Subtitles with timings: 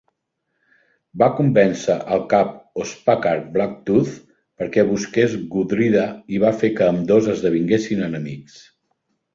[1.21, 2.55] Va convèncer al cap
[2.85, 4.17] Ospakar Blacktooth
[4.63, 8.61] perquè busqués Gudrida i va fer que ambdós esdevinguessin enemics.